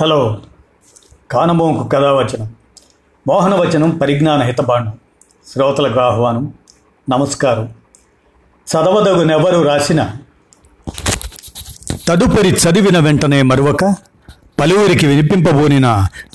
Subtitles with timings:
[0.00, 0.38] Hello.
[1.30, 2.54] కానమోంకు కథావచనం.
[3.28, 4.98] మోహనవచనం పరిజ్ఞాన హితబాణం.
[5.52, 6.52] శ్రోతలకు ఆహ్వానం.
[7.10, 7.74] నమస్కారం.
[8.72, 10.12] చదవదగునెవరు రాసిన
[12.08, 13.84] తదుపరి చదివిన వెంటనే మరొక
[14.60, 15.86] పలువురికి వినిపింపబోనిన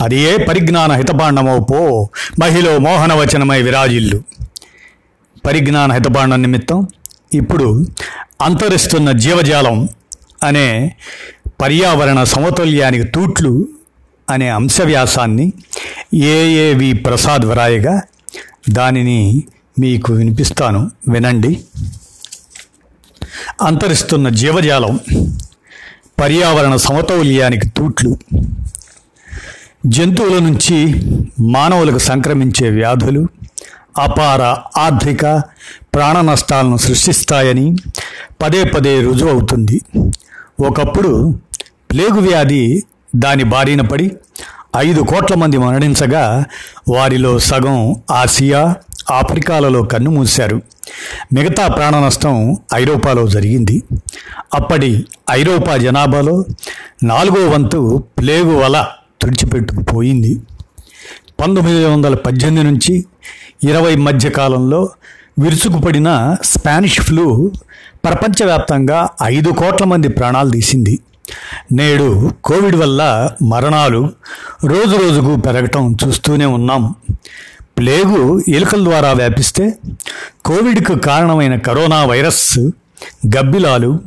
[0.01, 2.09] అది ఏ పరిజ్ఞాన హితబాండమో పో
[2.41, 4.23] మహిళ మోహనవచనమై విరాజిల్లు.
[5.45, 6.87] పరిజ్ఞాన హితబాండం నిమిత్తం
[7.33, 7.85] ఇప్పుడు
[8.41, 9.89] అంతరిస్తున్న జీవజాలం
[10.43, 10.95] అనే
[11.61, 13.67] పర్యావరణ సమతుల్యానికి తూట్లు
[14.29, 15.53] అనే అంశవ్యాసాన్ని
[16.13, 18.01] ఏఏవి ప్రసాద్ వ్రాయగా
[18.69, 19.43] దానిని
[19.79, 20.91] మీకు వినిపిస్తాను.
[21.09, 21.59] వినండి.
[23.61, 24.99] అంతరిస్తున్న జీవజాలం
[26.21, 28.17] పర్యావరణ సమతౌల్యానికి తూట్లు
[29.85, 30.77] జంతువుల నుంచి
[31.39, 33.27] మానవులకు సంక్రమించే వ్యాధులు
[34.01, 34.41] అపార
[34.79, 35.25] ఆర్థిక
[35.93, 37.75] ప్రాణ నష్టాలను సృష్టిస్తాయని
[38.41, 39.81] పదే పదే రుజువు అవుతుంది
[40.59, 41.41] ఒకప్పుడు
[41.91, 42.83] ప్లేగు వ్యాధి
[43.15, 44.11] దాని బారిన పడి
[44.77, 46.45] ఐదు కోట్ల మంది మరణించగా
[46.89, 48.75] వారిలో సగం ఆసియా
[49.11, 50.61] ఆఫ్రికాలలో కన్నుమూశారు
[51.33, 53.83] మిగతా ప్రాణ నష్టం ఐరోపాలో జరిగింది.
[54.53, 56.45] అప్పటి ఐరోపా జనాభాలో
[57.03, 58.85] నాలుగో వంతు ప్లేగు వల
[59.21, 60.41] తుడిచిపెట్టుకుపోయింది.
[61.39, 63.05] పంతొమ్మిది వందల పద్దెనిమిది నుంచి
[63.63, 64.89] ఇరవై మధ్య కాలంలో
[65.39, 67.51] విరుచుకుపడిన స్పానిష్ ఫ్లూ
[68.05, 70.99] ప్రపంచవ్యాప్తంగా ఐదు కోట్ల మంది ప్రాణాలు తీసింది.
[71.71, 74.09] నేడు కోవిడ్ వల్ల మరణాలు
[74.65, 76.95] రోజు రోజుకు పెరగటం చూస్తూనే ఉన్నాం.
[77.77, 79.73] ప్లేగు ఎలుకల ద్వారా వ్యాపిస్తే
[80.45, 82.59] కోవిడ్కు కారణమైన కరోనా వైరస్
[83.37, 83.99] గబ్బిలాలు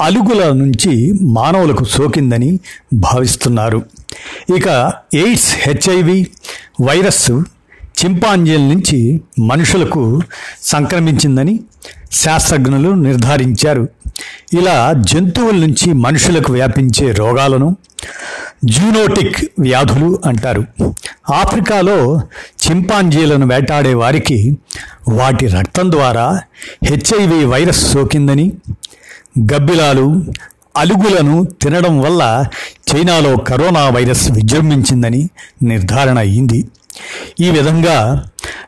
[0.00, 2.60] అలుగుల నుంచి మానవులకు సోకిందని
[2.94, 3.82] భావిస్తున్నారు.
[4.56, 6.26] ఇక ఎయిడ్స్ హెచ్ఐవి
[6.82, 7.30] వైరస్
[8.04, 10.20] చింపాంజీల నుంచి మనుషులకు
[10.62, 11.60] సంక్రమించిందని
[12.12, 13.88] శాస్త్రజ్ఞులు నిర్ధారించారు.
[14.52, 17.76] ఇలా జంతువుల నుంచి మనుషులకు వ్యాపించే రోగాలను
[18.64, 20.64] జూనోటిక్ వ్యాధులు అంటారు.
[21.32, 22.20] ఆఫ్రికాలో
[22.66, 24.58] చింపాంజీలను వేటాడే వారికి
[25.08, 26.40] వాటి రక్తం ద్వారా
[26.84, 28.52] హెచ్ఐవి వైరస్ సోకిందని
[29.52, 30.24] గబ్బిలాలు
[30.76, 32.44] అలుగులను తినడం వల్ల
[32.92, 35.28] చైనాలో కరోనా వైరస్ విజృంభించిందని
[35.62, 36.68] నిర్ధారణ అయింది.
[37.40, 38.24] ఈ విధంగా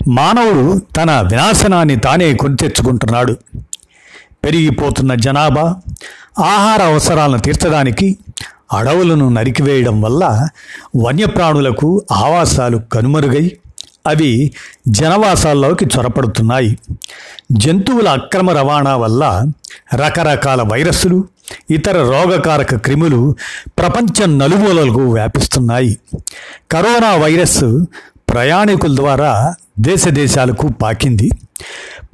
[0.08, 3.36] మానవుడు తన వినాశనాన్ని తానే కొని తెచ్చుకుంటున్నాడు
[4.44, 5.76] పెరిగిపోతున్న జనాభా
[6.38, 8.18] ఆహార అవసరాలను తీర్చడానికి
[8.72, 10.48] అడవులను నరికివేయడం వల్ల
[10.96, 13.56] వన్యప్రాణులకు ఆవాసాలు కనుమరుగై
[14.06, 14.52] అవి
[14.88, 16.78] జనవాసాల్లోకి చొరపడుతున్నాయి.
[17.52, 19.46] జంతువుల అక్రమ రవాణా వల్ల
[19.94, 21.24] రకరకాల వైరస్సులు
[21.70, 23.36] ఇతర రోగకారక క్రిములు
[23.78, 25.98] ప్రపంచం నలుమూలలకు వ్యాపిస్తున్నాయి.
[26.70, 27.64] కరోనా వైరస్
[28.32, 31.30] ప్రయాణికుల ద్వారా దేశ దేశాలకు పాకింది.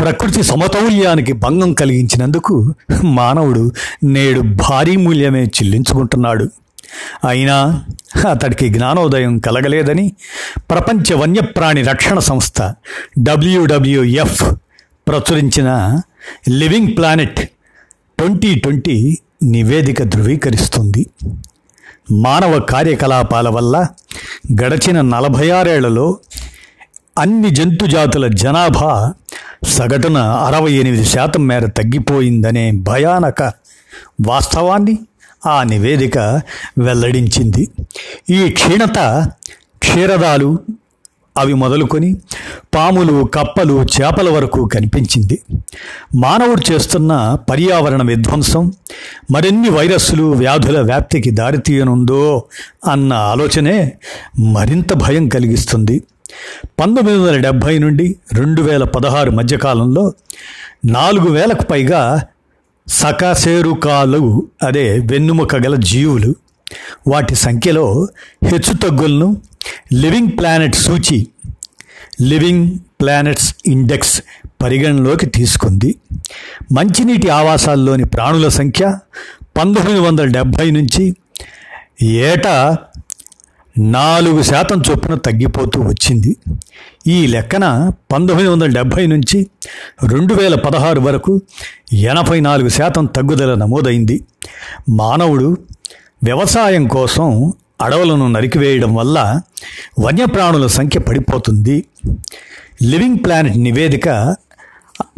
[0.01, 2.75] ప్రకృతి సమతౌల్యానికి భంగం కలిగించినందుకు
[3.05, 3.73] మానవుడు
[4.05, 6.49] నేడు భారీ మూల్యమే చెల్లించుకుంటున్నాడు.
[7.29, 7.85] అయినా
[8.31, 10.13] అతడికి జ్ఞానోదయం కలగలేదని
[10.59, 12.63] ప్రపంచ వన్యప్రాణి రక్షణ సంస్థ
[13.19, 14.55] డబ్ల్యూడబ్ల్యూఎఫ్
[15.09, 16.01] ప్రచురించిన
[16.49, 17.41] లివింగ్ ప్లానెట్
[18.19, 21.07] ట్వంటీ ట్వంటీ నివేదిక ధృవీకరిస్తుంది.
[22.11, 23.87] మానవ కార్యకలాపాల వల్ల
[24.63, 26.19] గడచిన నలభై ఆరేళ్ళలో
[27.19, 29.13] అన్ని జంతుజాతుల జనాభా
[29.67, 33.43] సగటున అరవై ఎనిమిది శాతం మేర తగ్గిపోయిందనే భయానక
[34.27, 34.99] వాస్తవాన్ని
[35.47, 36.19] ఆ నివేదిక
[36.79, 37.69] వెల్లడించింది.
[38.31, 39.29] ఈ క్షీణత
[39.79, 40.59] క్షీరదాలు
[41.39, 42.11] అవి మొదలుకొని
[42.75, 45.37] పాములు కప్పలు చేపల వరకు కనిపించింది.
[46.15, 48.73] మానవుడు చేస్తున్న పర్యావరణ విధ్వంసం
[49.31, 52.43] మరిన్ని వైరస్సులు వ్యాధుల వ్యాప్తికి దారితీయనుందో
[52.85, 53.93] అన్న ఆలోచనే
[54.39, 56.03] మరింత భయం కలిగిస్తుంది.
[56.81, 60.13] పంతొమ్మిది వందల డెబ్భై నుండి రెండు వేల పదహారు మధ్యకాలంలో
[60.85, 62.23] నాలుగు వేలకు పైగా
[62.89, 66.35] సకాసేరుకాలు అదే వెన్నుముక గల జీవులు
[67.09, 68.09] వాటి సంఖ్యలో
[68.45, 69.43] హెచ్చుతగ్గులను
[69.93, 71.29] లివింగ్ ప్లానెట్ సూచి
[72.23, 74.23] లివింగ్ ప్లానెట్స్ ఇండెక్స్
[74.63, 75.95] పరిగణలోకి తీసుకుంది.
[76.73, 78.99] మంచినీటి ఆవాసాల్లోని ప్రాణుల సంఖ్య
[79.57, 81.17] పంతొమ్మిది వందల డెబ్భై నుంచి
[82.03, 82.79] ఏటా
[83.79, 86.37] నాలుగు శాతం చొప్పున తగ్గిపోతూ వచ్చింది.
[87.07, 89.47] ఈ లెక్కన పంతొమ్మిది వందల డెబ్భై నుంచి
[90.09, 91.41] రెండు వేల పదహారు వరకు
[91.93, 94.25] ఎనభై నాలుగు శాతం తగ్గుదల నమోదైంది.
[94.89, 95.57] మానవుడు
[96.23, 99.41] వ్యవసాయం కోసం అడవులను నరికివేయడం వల్ల
[100.01, 101.85] వన్యప్రాణుల సంఖ్య పడిపోతుంది.
[102.83, 104.37] లివింగ్ ప్లానెట్ నివేదిక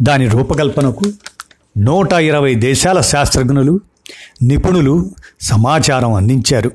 [0.01, 1.05] దాని రూపకల్పనకు
[1.77, 3.79] నూట ఇరవై దేశాల శాస్త్రజ్ఞులు
[4.41, 5.11] నిపుణులు
[5.41, 6.71] సమాచారం అందించారు.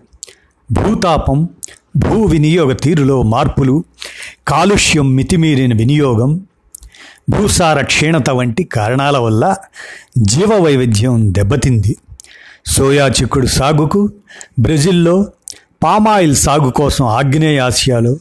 [0.73, 1.49] భూతాపం
[1.97, 3.85] భూ వినియోగ తీరులో మార్పులు
[4.49, 6.41] కాలుష్యం మితిమీరిన వినియోగం
[7.31, 9.57] భూసార క్షీణత వంటి కారణాల వల్ల
[10.19, 11.97] జీవ వైవిధ్యం దెబ్బతింది.
[12.67, 14.13] సోయా చిక్కుడు సాగుకు
[14.59, 15.27] బ్రెజిల్లో
[15.83, 18.19] పామాయిల్ సాగు కోసం ఆగ్నేయ ఆసియాలో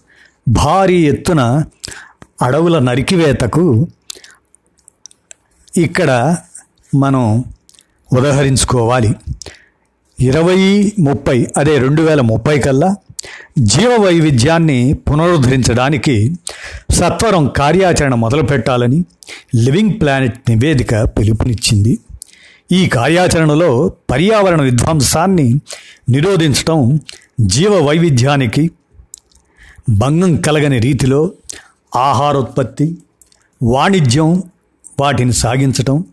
[0.50, 1.64] భారీ ఎత్తున
[2.42, 3.88] అడవుల నరికివేతకు
[5.78, 6.38] ఇక్కడ
[6.96, 7.44] మనం
[8.14, 9.16] ఉదహరించుకోవాలి.
[10.20, 12.96] ఇరవై ముప్పై అదే రెండు వేల ముప్పై కల్లా
[13.60, 16.36] జీవ వైవిధ్యాన్ని పునరుద్ధరించడానికి
[16.92, 19.06] సత్వరం కార్యాచరణ మొదలుపెట్టాలని
[19.56, 22.00] లివింగ్ ప్లానెట్ నివేదిక పిలుపునిచ్చింది.
[22.72, 25.60] ఈ కార్యాచరణలో పర్యావరణ విధ్వంసాన్ని
[26.10, 27.00] నిరోధించటం
[27.40, 28.72] జీవ వైవిధ్యానికి
[29.90, 31.32] భంగం కలగని రీతిలో
[31.96, 32.98] ఆహారోత్పత్తి
[33.64, 34.44] వాణిజ్యం
[35.00, 36.06] వాటిని సాగించటం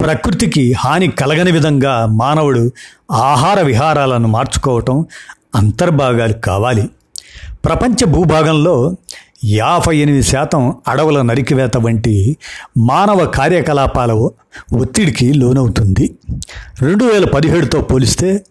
[0.00, 2.70] ప్రకృతికి హాని కలగని విధంగా మానవుడు
[3.12, 5.06] ఆహార విహారాలను మార్చుకోవటం
[5.54, 6.90] అంతర్భాగాలు కావాలి.
[7.64, 8.94] ప్రపంచ భూభాగంలో
[9.44, 12.36] యాభై ఎనిమిది శాతం అడవుల నరికివేత వంటి
[12.78, 14.12] మానవ కార్యకలాపాల
[14.76, 16.14] ఒత్తిడికి లోనవుతుంది.
[16.82, 18.44] రెండు వేల పదిహేడుతో పోలిస్తే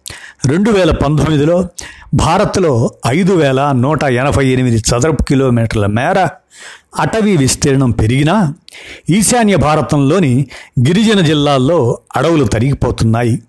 [0.45, 1.67] రెండు వేల పంతొమ్మిదిలో
[2.13, 6.27] భారత్లో ఐదు వేల నూట ఎనభై ఎనిమిది చదరపు కిలోమీటర్ల మేర
[6.99, 8.53] అటవీ విస్తీర్ణం పెరిగినా
[9.09, 10.47] ఈశాన్య భారతంలోని
[10.87, 13.41] గిరిజన జిల్లాల్లో అడవులు తరిగిపోతున్నాయి.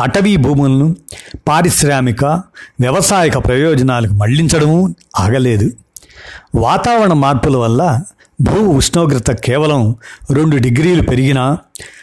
[0.00, 0.96] అటవీ భూములను
[1.48, 2.24] పారిశ్రామిక
[2.80, 5.70] వ్యవసాయక ప్రయోజనాలకు మళ్ళించడము ఆగలేదు.
[6.54, 8.00] వాతావరణ మార్పుల వల్ల
[8.40, 9.96] భూ ఉష్ణోగ్రత కేవలం
[10.30, 11.58] రెండు డిగ్రీలు పెరిగినా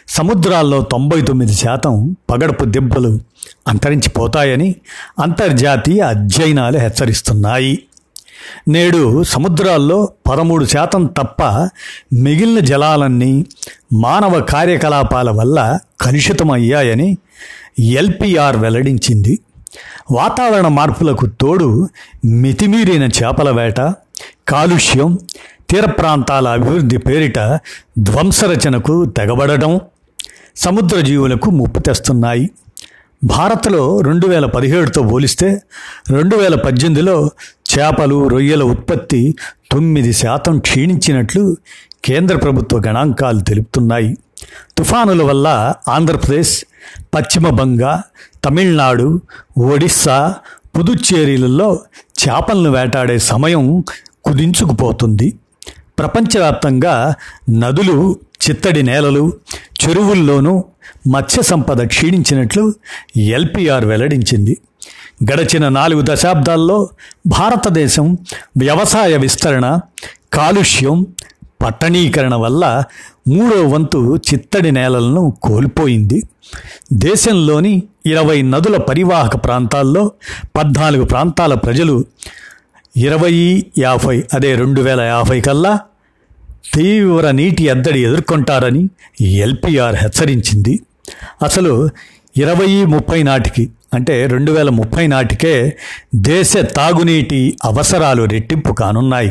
[0.08, 3.20] సముద్రాల్లో తొంభై తొమ్మిది శాతం పగడపు దెబ్బలు
[3.68, 4.74] అంతరించిపోతాయని
[5.18, 7.82] అంతర్జాతీయ అధ్యయనాలు హెచ్చరిస్తున్నాయి.
[8.68, 11.42] నేడు సముద్రాల్లో పదమూడు శాతం తప్ప
[12.12, 13.46] మిగిలిన జలాలన్నీ
[13.92, 17.18] మానవ కార్యకలాపాల వల్ల కలుషితమయ్యాయని
[17.78, 19.38] ఎల్పిఆర్ వెల్లడించింది.
[20.10, 21.88] వాతావరణ మార్పులకు తోడు
[22.24, 23.80] మితిమీరిన చేపల వేట
[24.48, 25.18] కాలుష్యం
[25.70, 27.38] తీర ప్రాంతాల అభివృద్ధి పేరిట
[27.98, 29.80] ధ్వంసరచనకు తెగబడటం
[30.56, 32.50] సముద్ర జీవులకు ముప్పు తెస్తున్నాయి.
[33.24, 35.62] భారత్లో రెండు వేల పదిహేడుతో పోలిస్తే
[36.10, 37.30] రెండు వేల పద్దెనిమిదిలో
[37.72, 39.34] చేపలు రొయ్యల ఉత్పత్తి
[39.72, 41.56] తొమ్మిది శాతం క్షీణించినట్లు
[42.04, 44.18] కేంద్ర ప్రభుత్వ గణాంకాలు తెలుపుతున్నాయి.
[44.78, 46.64] తుఫానుల వల్ల ఆంధ్రప్రదేశ్
[47.14, 48.02] పశ్చిమ బంగా
[48.44, 49.20] తమిళనాడు
[49.58, 50.34] ఒడిస్సా
[50.78, 51.80] పుదుచ్చేరీలలో
[52.22, 53.84] చేపలను వేటాడే సమయం
[54.24, 55.38] కుదించుకుపోతుంది.
[55.98, 57.14] ప్రపంచవ్యాప్తంగా
[57.50, 58.16] నదులు
[58.48, 59.32] చిత్తడి నేలలు
[59.84, 60.64] చెరువుల్లోనూ
[61.08, 62.74] మత్స్య సంపద క్షీణించినట్లు
[63.16, 64.58] ఎల్పిఆర్ వెల్లడించింది.
[65.32, 66.88] గడచిన నాలుగు దశాబ్దాల్లో
[67.26, 68.18] భారతదేశం
[68.56, 69.80] వ్యవసాయ విస్తరణ
[70.32, 71.06] కాలుష్యం
[71.62, 72.84] పట్టణీకరణ వల్ల
[73.28, 76.22] మూడో వంతు చిత్తడి నేలలను కోల్పోయింది.
[76.92, 80.12] దేశంలోని ఇరవై నదుల పరివాహక ప్రాంతాల్లో
[80.56, 82.04] పద్నాలుగు ప్రాంతాల ప్రజలు
[82.96, 85.80] ఇరవై యాభై అదే రెండు వేల యాభై కల్లా
[86.74, 88.88] తీవ్ర నీటి ఎద్దడి ఎదుర్కొంటారని
[89.20, 90.80] ఎల్పిఆర్ హెచ్చరించింది.
[91.42, 91.88] అసలు
[92.36, 95.76] ఇరవై ముప్పై నాటికి అంటే రెండు వేల ముప్పై నాటికే
[96.14, 99.30] దేశ తాగునీటి అవసరాలు రెట్టింపు కానున్నాయి.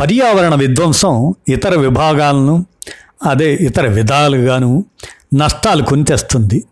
[0.00, 2.66] పర్యావరణ విధ్వంసం ఇతర విభాగాలను
[3.26, 4.84] అదే ఇతర విధాలుగాను
[5.34, 6.64] నష్టాలు కొనితెస్తుంది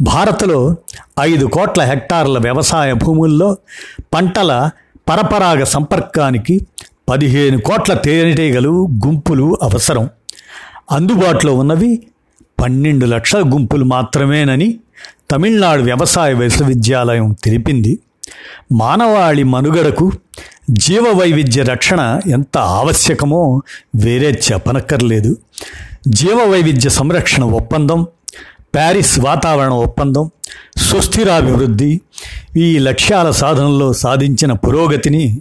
[0.00, 0.76] భారత్లో
[1.20, 3.56] ఐదు కోట్ల హెక్టార్ల వ్యవసాయ భూముల్లో
[4.14, 4.70] పంటల
[5.08, 6.66] పరపరాగ సంపర్కానికి
[7.08, 10.10] పదిహేను కోట్ల తేనెటీగలు గుంపులు అవసరం.
[10.90, 12.06] అందుబాటులో ఉన్నవి
[12.60, 14.80] పన్నెండు లక్షల గుంపులు మాత్రమేనని
[15.30, 17.98] తమిళనాడు వ్యవసాయ విశ్వవిద్యాలయం తెలిపింది.
[18.72, 20.12] మానవాళి మనుగడకు
[20.70, 23.62] జీవ వైవిధ్య రక్షణ ఎంత ఆవశ్యకమో
[23.96, 25.36] వేరే చెప్పనక్కర్లేదు.
[26.08, 28.06] జీవ వైవిధ్య సంరక్షణ ఒప్పందం
[28.74, 30.30] ప్యారిస్ వాతావరణ ఒప్పందం
[30.76, 32.00] సుస్థిరాభివృద్ధి
[32.56, 35.40] ఈ లక్ష్యాల సాధనలో సాధించిన పురోగతిని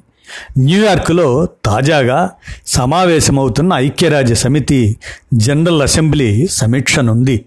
[0.58, 2.30] న్యూయార్క్లో తాజాగా
[2.68, 4.98] సమావేశమవుతున్న ఐక్యరాజ్య సమితి
[5.34, 7.46] జనరల్ అసెంబ్లీ సమీక్షనుంది.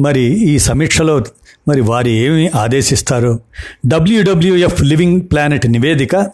[0.00, 1.24] మరి ఈ సమీక్షలో
[1.68, 3.40] మరి వారు ఏమి ఆదేశిస్తారు?
[3.86, 6.26] డబ్ల్యూడబ్ల్యూఎఫ్ లివింగ్ ప్లానెట్ నివేదిక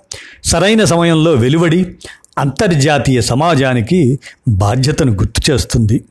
[0.45, 1.97] సరైన సమయంలో వెలువడి
[2.39, 4.19] అంతర్జాతీయ సమాజానికి
[4.49, 6.05] బాధ్యతను గుర్తు చేస్తుంది.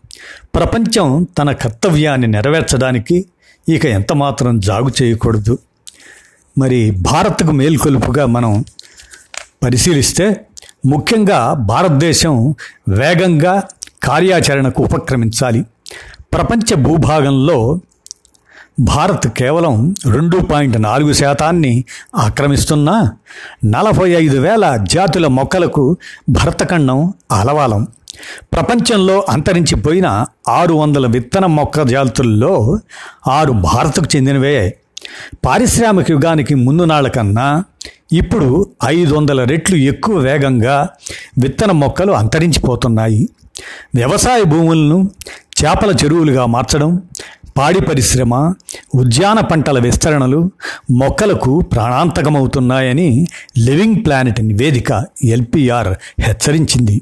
[0.55, 3.25] ప్రపంచం తన కర్తవ్యాన్ని నెరవేర్చడానికి
[3.69, 5.57] ఇక ఎంతమాత్రం జాగు చేయకూడదు.
[6.57, 8.65] మరి భారత్కు మేల్కొలుపుగా మనం
[9.63, 10.45] పరిశీలిస్తే
[10.85, 12.55] ముఖ్యంగా భారతదేశం
[12.89, 13.63] వేగంగా
[14.03, 15.63] కార్యాచరణకు ఉపక్రమించాలి.
[16.33, 17.81] ప్రపంచ భూభాగంలో
[18.79, 21.83] భారత్ కేవలం రెండు పాయింట్ నాలుగు శాతాన్ని
[22.15, 23.11] ఆక్రమిస్తున్న
[23.65, 25.97] నలభై ఐదు వేల జాతుల మొక్కలకు
[26.29, 27.87] భరతఖండం అలవాలం.
[28.53, 32.79] ప్రపంచంలో అంతరించిపోయిన ఆరు వందల విత్తన మొక్క జాతుల్లో
[33.27, 34.77] ఆరు భారత్కు చెందినవే.
[35.45, 37.63] పారిశ్రామిక యుగానికి ముందు నాళ్ళ కన్నా
[38.11, 40.89] ఇప్పుడు ఐదు వందల రెట్లు ఎక్కువ వేగంగా
[41.39, 43.29] విత్తన మొక్కలు అంతరించిపోతున్నాయి.
[43.95, 45.11] వ్యవసాయ భూములను
[45.65, 47.01] చేపల చెరువులుగా మార్చడం
[47.59, 48.53] పాడి పరిశ్రమ
[48.95, 50.51] ఉద్యాన పంటల విస్తరణలు
[50.91, 55.87] మొక్కలకు ప్రాణాంతకమవుతున్నాయని లివింగ్ ప్లానెట్ నివేదిక ఎల్పిఆర్
[56.21, 57.01] హెచ్చరించింది.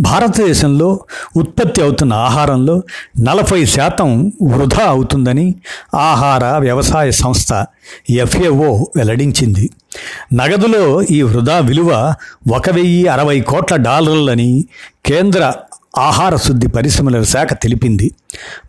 [0.00, 1.00] భారతదేశంలో
[1.36, 2.82] ఉత్పత్తి అవుతున్న ఆహారంలో
[3.20, 5.54] నలభై శాతం వృధా అవుతుందని
[5.94, 7.64] ఆహార వ్యవసాయ సంస్థ
[8.10, 9.70] ఎఫ్ఏఓ వెల్లడించింది.
[10.34, 12.14] నగదులో ఈ వృధా విలువ
[12.56, 14.64] ఒక వెయ్యి అరవై కోట్ల డాలర్లని
[15.06, 15.52] కేంద్ర
[15.98, 18.10] ఆహార శుద్ధి పరిశ్రమల శాఖ తెలిపింది.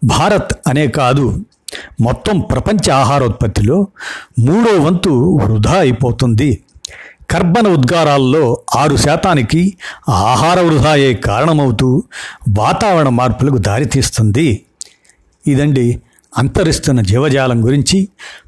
[0.04, 1.44] భారత్ అనే కాదు
[2.02, 3.88] మొత్తం ప్రపంచ ఆహారోత్పత్తిలో
[4.40, 5.10] మూడో వంతు
[5.44, 6.62] వృధా అయిపోతుంది.
[7.32, 9.78] కర్బన ఉద్గారాల్లో ఆరు శాతానికి
[10.10, 12.04] ఆహార వృధాయే కారణమవుతూ
[12.50, 14.64] వాతావరణ మార్పులకు దారితీస్తుంది
[15.48, 16.02] ఇదండి
[16.38, 18.08] అంతరిస్తున్న జీవజాలం గురించి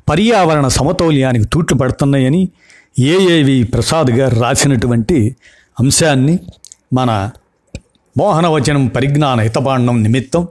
[0.09, 2.49] పర్యావరణ సమతౌల్యానికి తూట్లు పడుతున్నాయని
[2.99, 5.35] ఏఏవి ప్రసాద్ గారు రాసినటువంటి
[5.79, 6.39] అంశాన్ని
[6.93, 7.29] మన
[8.17, 10.47] మోహనవచనం పరిజ్ఞాన హితపాండం నిమిత్తం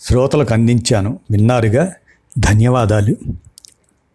[0.00, 1.18] శ్రోతలకు అందించాను.
[1.30, 1.92] విన్నారుగా?
[2.38, 3.16] ధన్యవాదాలు.